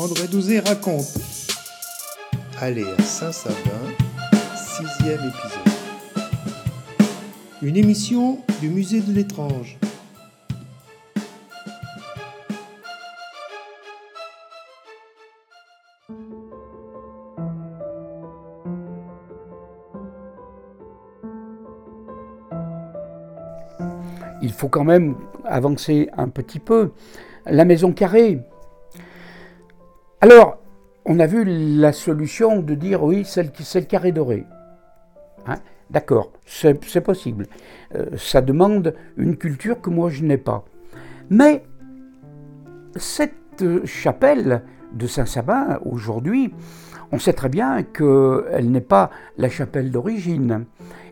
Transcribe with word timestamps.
André 0.00 0.28
Douzé 0.28 0.60
raconte. 0.60 1.18
Allez 2.58 2.86
à 2.96 3.02
Saint-Savin, 3.02 3.54
sixième 4.56 5.20
épisode. 5.28 5.74
Une 7.60 7.76
émission 7.76 8.38
du 8.62 8.70
musée 8.70 9.00
de 9.00 9.12
l'étrange. 9.12 9.78
il 24.42 24.52
faut 24.52 24.68
quand 24.68 24.84
même 24.84 25.16
avancer 25.44 26.08
un 26.16 26.30
petit 26.30 26.58
peu. 26.58 26.92
La 27.44 27.66
maison 27.66 27.92
carrée. 27.92 28.40
Alors, 30.22 30.58
on 31.06 31.18
a 31.18 31.26
vu 31.26 31.44
la 31.46 31.92
solution 31.92 32.60
de 32.60 32.74
dire 32.74 33.02
oui, 33.02 33.24
c'est 33.24 33.42
le, 33.42 33.80
carré 33.86 34.12
doré. 34.12 34.44
Hein? 35.46 35.56
D'accord, 35.88 36.30
c'est 36.44 37.00
possible. 37.00 37.46
Euh, 37.94 38.04
ça 38.18 38.42
demande 38.42 38.94
une 39.16 39.38
culture 39.38 39.80
que 39.80 39.88
moi 39.88 40.10
je 40.10 40.22
n'ai 40.22 40.36
pas. 40.36 40.64
Mais 41.30 41.64
cette 42.96 43.86
chapelle 43.86 44.62
de 44.92 45.06
Saint-Sabin, 45.06 45.80
aujourd'hui, 45.86 46.52
on 47.12 47.18
sait 47.18 47.32
très 47.32 47.48
bien 47.48 47.82
qu'elle 47.82 48.70
n'est 48.70 48.80
pas 48.82 49.10
la 49.38 49.48
chapelle 49.48 49.90
d'origine 49.90 50.66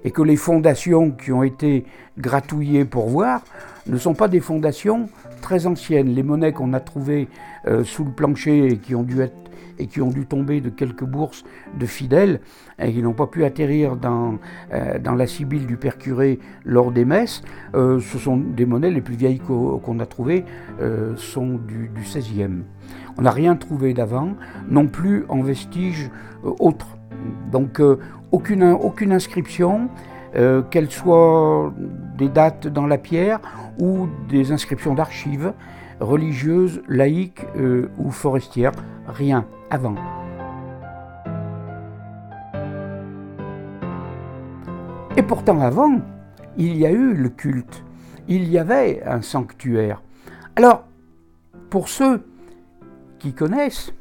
et 0.04 0.10
que 0.10 0.22
les 0.22 0.36
fondations 0.36 1.12
qui 1.12 1.32
ont 1.32 1.42
été 1.42 1.86
gratouillées 2.18 2.84
pour 2.84 3.08
voir 3.08 3.42
ne 3.86 3.96
sont 3.96 4.14
pas 4.14 4.28
des 4.28 4.40
fondations 4.40 5.08
très 5.48 5.66
anciennes. 5.66 6.08
Les 6.08 6.22
monnaies 6.22 6.52
qu'on 6.52 6.74
a 6.74 6.80
trouvées 6.80 7.26
euh, 7.66 7.82
sous 7.82 8.04
le 8.04 8.10
plancher 8.10 8.66
et 8.66 8.76
qui 8.76 8.94
ont 8.94 9.02
dû 9.02 9.22
être 9.22 9.34
et 9.78 9.86
qui 9.86 10.02
ont 10.02 10.10
dû 10.10 10.26
tomber 10.26 10.60
de 10.60 10.68
quelques 10.68 11.04
bourses 11.04 11.44
de 11.78 11.86
fidèles 11.86 12.40
et 12.78 12.92
qui 12.92 13.00
n'ont 13.00 13.14
pas 13.14 13.28
pu 13.28 13.44
atterrir 13.44 13.96
dans, 13.96 14.38
euh, 14.74 14.98
la 15.16 15.26
sibylle 15.26 15.66
du 15.66 15.78
père 15.78 15.96
lors 16.66 16.90
des 16.90 17.06
messes. 17.06 17.42
Euh, 17.74 17.98
ce 17.98 18.18
sont 18.18 18.36
des 18.36 18.66
monnaies, 18.66 18.90
les 18.90 19.00
plus 19.00 19.14
vieilles 19.14 19.38
qu'on 19.38 20.00
a 20.00 20.06
trouvées 20.06 20.44
sont 21.16 21.58
du, 21.66 21.88
du 21.94 22.02
16e. 22.02 22.64
On 23.16 23.22
n'a 23.22 23.30
rien 23.30 23.56
trouvé 23.56 23.94
d'avant, 23.94 24.34
non 24.68 24.86
plus 24.86 25.24
en 25.28 25.40
vestiges 25.42 26.10
autres. 26.42 26.98
Donc 27.52 27.80
aucune, 28.32 28.64
aucune 28.64 29.12
inscription, 29.12 29.88
qu'elle 30.70 30.90
soit 30.90 31.72
des 32.18 32.28
dates 32.28 32.66
dans 32.66 32.86
la 32.86 32.98
pierre 32.98 33.40
ou 33.78 34.08
des 34.28 34.52
inscriptions 34.52 34.94
d'archives 34.94 35.52
religieuses, 36.00 36.82
laïques 36.88 37.44
euh, 37.56 37.90
ou 37.98 38.10
forestières, 38.10 38.72
rien 39.06 39.46
avant. 39.70 39.94
Et 45.16 45.22
pourtant 45.22 45.60
avant, 45.60 46.00
il 46.56 46.76
y 46.76 46.86
a 46.86 46.92
eu 46.92 47.14
le 47.14 47.28
culte, 47.28 47.84
il 48.28 48.48
y 48.48 48.58
avait 48.58 49.02
un 49.04 49.22
sanctuaire. 49.22 50.02
Alors, 50.54 50.84
pour 51.70 51.88
ceux 51.88 52.22
qui 53.18 53.32
connaissent, 53.32 53.92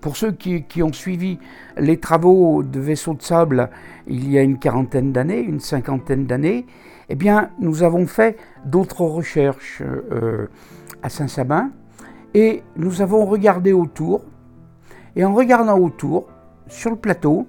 pour 0.00 0.16
ceux 0.16 0.32
qui, 0.32 0.82
ont 0.82 0.92
suivi 0.92 1.38
les 1.78 1.98
travaux 1.98 2.62
de 2.62 2.78
vaisseaux 2.78 3.14
de 3.14 3.22
sable 3.22 3.70
il 4.06 4.30
y 4.30 4.38
a 4.38 4.42
une 4.42 4.58
quarantaine 4.58 5.12
d'années, 5.12 5.40
une 5.40 5.60
cinquantaine 5.60 6.26
d'années, 6.26 6.66
eh 7.08 7.14
bien, 7.14 7.50
nous 7.58 7.82
avons 7.82 8.06
fait 8.06 8.36
d'autres 8.64 9.02
recherches 9.02 9.82
euh, 9.82 10.48
à 11.02 11.08
Saint-Sabin 11.08 11.70
et 12.34 12.62
nous 12.76 13.02
avons 13.02 13.24
regardé 13.26 13.72
autour. 13.72 14.24
Et 15.16 15.24
en 15.24 15.34
regardant 15.34 15.78
autour, 15.78 16.28
sur 16.66 16.90
le 16.90 16.96
plateau, 16.96 17.46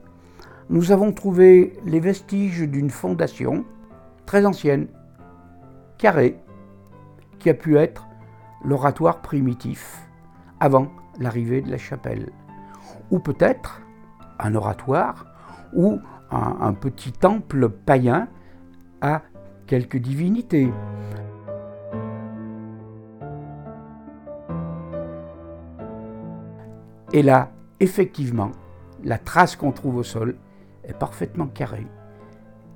nous 0.70 0.92
avons 0.92 1.12
trouvé 1.12 1.74
les 1.86 2.00
vestiges 2.00 2.62
d'une 2.62 2.90
fondation 2.90 3.66
très 4.26 4.46
ancienne, 4.46 4.88
carrée, 5.98 6.40
qui 7.40 7.50
a 7.50 7.54
pu 7.54 7.78
être 7.78 8.08
l'oratoire 8.64 9.22
primitif 9.22 10.08
avant 10.60 10.88
l'arrivée 11.20 11.62
de 11.62 11.72
la 11.72 11.78
chapelle 11.78 12.32
ou 13.12 13.20
peut-être 13.20 13.82
un 14.40 14.56
oratoire, 14.56 15.26
ou 15.74 16.00
un, 16.32 16.74
petit 16.74 17.12
temple 17.12 17.70
païen 17.70 18.28
à 19.02 19.22
quelque 19.68 19.98
divinité. 19.98 20.72
Et 27.14 27.22
là, 27.22 27.52
effectivement, 27.80 28.52
la 29.04 29.18
trace 29.18 29.56
qu'on 29.56 29.72
trouve 29.72 29.98
au 29.98 30.04
sol 30.04 30.36
est 30.84 30.98
parfaitement 30.98 31.48
carrée. 31.48 31.88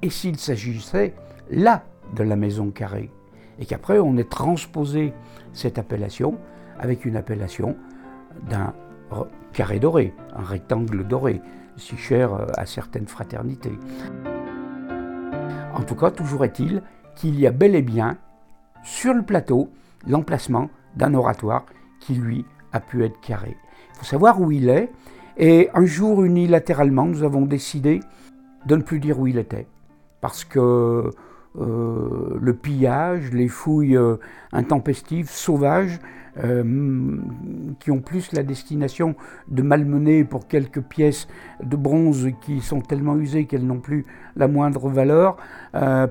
Et 0.01 0.09
s'il 0.09 0.37
s'agissait 0.37 1.13
là 1.51 1.83
de 2.15 2.23
la 2.23 2.35
maison 2.35 2.71
carrée, 2.71 3.11
et 3.59 3.65
qu'après 3.65 3.99
on 3.99 4.15
ait 4.17 4.23
transposé 4.23 5.13
cette 5.51 5.77
appellation 5.77 6.37
avec 6.79 7.05
une 7.05 7.17
appellation 7.17 7.75
d'un 8.49 8.73
carré 9.51 9.79
doré, 9.79 10.13
un 10.35 10.43
rectangle 10.43 11.05
doré, 11.05 11.41
si 11.75 11.97
cher 11.97 12.33
euh, 12.33 12.45
à 12.57 12.65
certaines 12.65 13.07
fraternités. 13.07 13.77
En 15.73 15.83
tout 15.83 15.95
cas, 15.95 16.11
toujours 16.11 16.43
est-il 16.45 16.81
qu'il 17.15 17.39
y 17.39 17.47
a 17.47 17.51
bel 17.51 17.75
et 17.75 17.81
bien 17.81 18.17
sur 18.83 19.13
le 19.13 19.23
plateau 19.23 19.69
l'emplacement 20.07 20.69
d'un 20.95 21.13
oratoire 21.13 21.65
qui, 21.99 22.15
lui, 22.15 22.45
a 22.71 22.79
pu 22.79 23.03
être 23.03 23.19
carré. 23.19 23.57
Il 23.93 23.97
faut 23.99 24.05
savoir 24.05 24.39
où 24.41 24.51
il 24.51 24.69
est, 24.69 24.91
et 25.37 25.69
un 25.73 25.85
jour, 25.85 26.23
unilatéralement, 26.23 27.05
nous 27.05 27.23
avons 27.23 27.45
décidé 27.45 27.99
de 28.65 28.75
ne 28.75 28.81
plus 28.81 28.99
dire 28.99 29.19
où 29.19 29.27
il 29.27 29.37
était, 29.37 29.67
parce 30.21 30.43
que 30.43 31.11
euh, 31.57 32.37
le 32.39 32.53
pillage, 32.53 33.31
les 33.31 33.47
fouilles 33.47 33.97
euh, 33.97 34.17
intempestives, 34.51 35.29
sauvages, 35.29 35.99
euh, 36.37 37.17
qui 37.79 37.89
ont 37.89 38.01
plus 38.01 38.31
la 38.33 38.43
destination 38.43 39.15
de 39.47 39.63
malmener 39.63 40.23
pour 40.23 40.47
quelques 40.47 40.81
pièces 40.81 41.27
de 41.63 41.75
bronze 41.75 42.29
qui 42.41 42.61
sont 42.61 42.81
tellement 42.81 43.17
usées 43.17 43.45
qu'elles 43.45 43.65
n'ont 43.65 43.79
plus 43.79 44.05
la 44.35 44.47
moindre 44.47 44.89
valeur, 44.89 45.37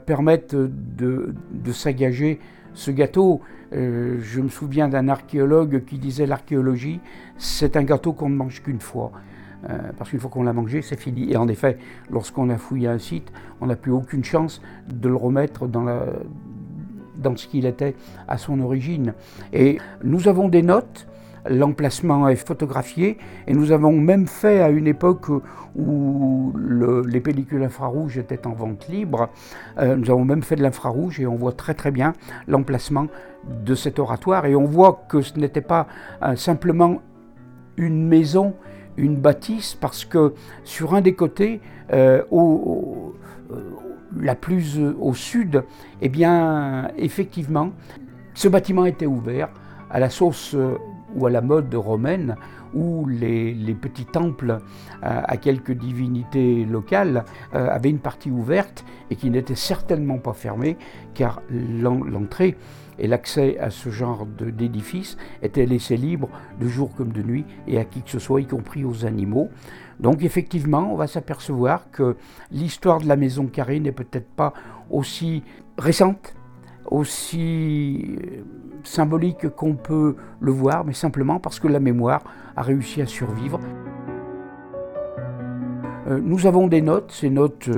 permettent 0.06 0.56
de, 0.56 1.34
de 1.53 1.72
s'agager 1.72 2.41
ce 2.75 2.91
gâteau. 2.91 3.41
je 3.72 4.41
me 4.41 4.48
souviens 4.48 4.88
d'un 4.88 5.09
archéologue 5.09 5.84
qui 5.87 5.98
disait 5.98 6.27
l'archéologie, 6.27 7.00
c'est 7.38 7.77
un 7.77 7.84
gâteau 7.84 8.12
qu'on 8.12 8.28
ne 8.28 8.37
mange 8.37 8.62
qu'une 8.62 8.81
fois. 8.81 9.12
Euh, 9.69 9.76
parce 9.96 10.10
qu'une 10.10 10.20
fois 10.20 10.30
qu'on 10.30 10.44
l'a 10.44 10.52
mangé, 10.52 10.82
c'est 10.82 10.98
fini. 10.98 11.32
Et 11.32 11.36
en 11.36 11.48
effet, 11.48 11.78
lorsqu'on 12.10 12.48
a 12.50 12.58
fouillé 12.58 12.88
un 12.88 12.98
site, 12.98 13.32
on 13.60 13.66
n'a 13.66 13.76
plus 13.76 13.92
aucune 13.92 14.24
chance 14.24 14.62
de 14.88 15.08
le 15.08 15.16
remettre 15.16 15.66
dans, 15.66 15.84
dans 17.19 17.36
ce 17.36 17.46
qu'il 17.46 17.66
était 17.66 17.94
à 18.26 18.38
son 18.38 18.60
origine. 18.60 19.14
Et 19.52 19.78
nous 20.04 20.28
avons 20.28 20.48
des 20.48 20.62
notes. 20.62 21.06
L'emplacement 21.48 22.28
est 22.28 22.36
photographié 22.36 23.16
et 23.47 23.54
nous 23.54 23.72
avons 23.72 23.92
même 23.92 24.26
fait 24.26 24.60
à 24.60 24.68
une 24.68 24.86
époque 24.86 25.28
où 25.76 26.52
les 27.06 27.20
pellicules 27.20 27.62
infrarouges 27.62 28.18
étaient 28.18 28.47
en 28.47 28.52
vente 28.52 28.88
libre, 28.88 29.30
euh, 29.78 29.97
nous 29.97 30.10
avons 30.10 30.24
même 30.24 30.42
fait 30.42 30.56
de 30.56 30.62
l'infrarouge 30.62 31.20
et 31.20 31.26
on 31.26 31.36
voit 31.36 31.52
très 31.52 31.74
très 31.74 31.91
bien 31.91 32.12
l'emplacement 32.48 33.06
de 33.64 33.74
cet 33.74 33.98
oratoire 33.98 34.47
et 34.47 34.56
on 34.56 34.64
voit 34.64 35.04
que 35.08 35.22
ce 35.22 35.38
n'était 35.38 35.62
pas 35.62 35.86
euh, 36.22 36.34
simplement 36.36 37.00
une 37.76 38.08
maison 38.08 38.54
une 38.98 39.16
bâtisse 39.16 39.75
parce 39.75 40.04
que 40.04 40.34
sur 40.64 40.94
un 40.94 41.00
des 41.00 41.14
côtés, 41.14 41.60
euh, 41.92 42.22
euh, 42.32 43.54
la 44.20 44.34
plus 44.34 44.78
au 45.00 45.14
sud, 45.14 45.64
eh 46.03 46.09
bien, 46.09 46.91
effectivement, 46.97 47.70
ce 48.34 48.48
bâtiment 48.48 48.84
était 48.84 49.06
ouvert 49.06 49.48
à 49.91 49.98
la 49.98 50.10
sauce 50.10 50.54
euh, 50.54 50.77
ou 51.15 51.27
à 51.27 51.31
la 51.31 51.41
mode 51.41 51.75
romaine, 51.75 52.37
où 52.75 53.07
les, 53.07 53.55
petits 53.81 54.05
temples 54.05 54.59
à 55.03 55.37
quelques 55.39 55.72
divinités 55.72 56.65
locales 56.65 57.25
avaient 57.53 57.91
une 57.91 57.99
partie 57.99 58.31
ouverte 58.31 58.84
et 59.10 59.16
qui 59.16 59.31
n'était 59.31 59.55
certainement 59.55 60.19
pas 60.19 60.34
fermée, 60.34 60.77
car 61.15 61.41
l'entrée 61.51 62.57
et 62.99 63.07
l'accès 63.07 63.59
à 63.59 63.71
ce 63.71 63.91
genre 63.91 64.27
d'édifice 64.27 65.16
était 65.43 65.66
laissé 65.66 65.97
libre 65.97 66.28
de 66.60 66.69
jour 66.69 66.95
comme 66.95 67.13
de 67.13 67.22
nuit 67.22 67.45
et 67.66 67.78
à 67.78 67.84
qui 67.84 68.03
que 68.03 68.10
ce 68.10 68.19
soit, 68.19 68.41
y 68.41 68.47
compris 68.47 68.84
aux 68.84 69.07
animaux. 69.07 69.49
Donc 70.01 70.22
effectivement, 70.22 70.93
on 70.93 70.97
va 70.97 71.07
s'apercevoir 71.07 71.91
que 71.91 72.16
l'histoire 72.51 73.01
de 73.01 73.07
la 73.07 73.16
maison 73.16 73.47
carrée 73.47 73.81
n'est 73.81 73.93
peut-être 73.93 74.28
pas 74.28 74.53
aussi 74.91 75.43
récente, 75.77 76.34
aussi 76.90 78.16
euh, 78.20 78.42
symbolique 78.84 79.48
qu'on 79.50 79.74
peut 79.74 80.16
le 80.40 80.52
voir, 80.52 80.84
mais 80.84 80.92
simplement 80.92 81.40
parce 81.40 81.60
que 81.60 81.68
la 81.68 81.80
mémoire 81.80 82.22
a 82.56 82.62
réussi 82.62 83.02
à 83.02 83.06
survivre. 83.06 83.60
nous 86.22 86.46
avons 86.46 86.68
des 86.68 86.80
notes, 86.80 87.12
ces 87.12 87.28
notes, 87.28 87.68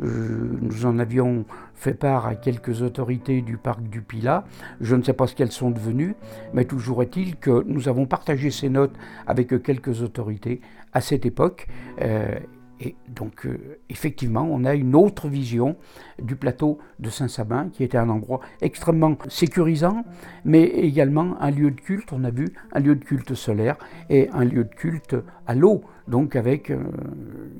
nous 0.00 0.86
en 0.86 0.98
avions 0.98 1.44
fait 1.76 1.94
part 1.94 2.26
à 2.26 2.34
quelques 2.34 2.82
autorités 2.82 3.42
du 3.42 3.58
parc 3.58 3.82
du 3.82 4.02
Pilat. 4.02 4.44
Je 4.80 4.96
ne 4.96 5.02
sais 5.04 5.12
pas 5.12 5.28
ce 5.28 5.36
qu'elles 5.36 5.52
sont 5.52 5.70
devenues, 5.70 6.16
mais 6.52 6.64
toujours 6.64 7.02
est-il 7.02 7.36
que 7.36 7.62
nous 7.66 7.88
avons 7.88 8.06
partagé 8.06 8.50
ces 8.50 8.68
notes 8.68 8.96
avec 9.28 9.62
quelques 9.62 10.02
autorités 10.02 10.60
à 10.92 11.00
cette 11.00 11.26
époque. 11.26 11.66
Euh, 12.00 12.38
et 12.80 12.94
donc, 13.08 13.46
euh, 13.46 13.78
effectivement, 13.88 14.46
on 14.50 14.64
a 14.64 14.74
une 14.74 14.94
autre 14.94 15.28
vision 15.28 15.76
du 16.20 16.36
plateau 16.36 16.78
de 16.98 17.08
Saint-Sabin, 17.08 17.70
qui 17.72 17.82
était 17.82 17.96
un 17.96 18.10
endroit 18.10 18.40
extrêmement 18.60 19.16
sécurisant, 19.28 20.04
mais 20.44 20.64
également 20.64 21.40
un 21.40 21.50
lieu 21.50 21.70
de 21.70 21.80
culte, 21.80 22.12
on 22.12 22.24
a 22.24 22.30
vu, 22.30 22.48
un 22.72 22.80
lieu 22.80 22.94
de 22.94 23.04
culte 23.04 23.34
solaire 23.34 23.76
et 24.10 24.28
un 24.32 24.44
lieu 24.44 24.64
de 24.64 24.74
culte 24.74 25.16
à 25.46 25.54
l'eau, 25.54 25.82
donc 26.06 26.36
avec 26.36 26.70
euh, 26.70 26.78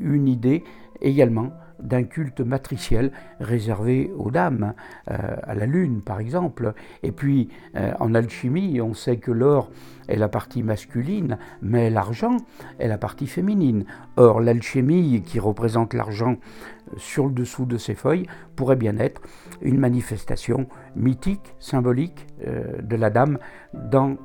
une 0.01 0.29
idée 0.29 0.65
également 1.01 1.53
d'un 1.81 2.05
culte 2.05 2.41
matriciel 2.41 3.13
réservé 3.41 4.11
aux 4.17 4.31
dames, 4.31 4.75
euh, 5.11 5.37
à 5.43 5.55
la 5.55 5.67
lune 5.67 6.03
par 6.03 6.21
exemple. 6.21 6.75
Et 7.03 7.13
puis 7.13 7.49
euh, 7.77 7.93
en 8.01 8.15
alchimie, 8.15 8.81
on 8.81 8.95
sait 8.95 9.17
que 9.17 9.31
l'or 9.31 9.71
est 10.09 10.17
la 10.17 10.29
partie 10.29 10.63
masculine, 10.63 11.39
mais 11.63 11.91
l'argent 11.91 12.37
est 12.79 12.89
la 12.89 12.99
partie 12.99 13.27
féminine. 13.27 13.85
Or 14.17 14.41
l'alchimie 14.41 15.23
qui 15.23 15.41
représente 15.41 15.95
l'argent 15.95 16.37
euh, 16.37 16.95
sur 16.97 17.27
le 17.27 17.33
dessous 17.33 17.67
de 17.67 17.77
ces 17.77 17.95
feuilles 17.95 18.27
pourrait 18.55 18.77
bien 18.77 18.97
être 18.99 19.21
une 19.61 19.79
manifestation 19.79 20.67
mythique, 20.95 21.55
symbolique 21.59 22.27
de 22.39 22.97
la 22.97 23.11
dame 23.11 23.39
dans 23.75 24.17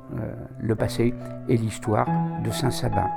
le 0.60 0.74
passé 0.74 1.14
et 1.48 1.56
l'histoire 1.56 2.08
de 2.44 2.50
Saint-Sabin. 2.50 3.08